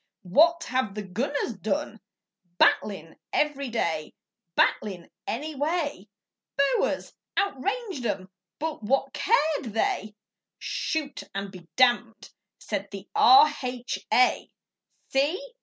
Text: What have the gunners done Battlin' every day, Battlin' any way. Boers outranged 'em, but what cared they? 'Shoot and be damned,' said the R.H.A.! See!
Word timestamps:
What 0.23 0.63
have 0.63 0.95
the 0.95 1.03
gunners 1.03 1.53
done 1.57 1.99
Battlin' 2.57 3.17
every 3.31 3.69
day, 3.69 4.15
Battlin' 4.55 5.11
any 5.27 5.53
way. 5.53 6.09
Boers 6.57 7.13
outranged 7.37 8.03
'em, 8.07 8.31
but 8.57 8.81
what 8.81 9.13
cared 9.13 9.65
they? 9.73 10.15
'Shoot 10.57 11.21
and 11.35 11.51
be 11.51 11.67
damned,' 11.75 12.31
said 12.57 12.87
the 12.89 13.07
R.H.A.! 13.13 14.49
See! 15.09 15.53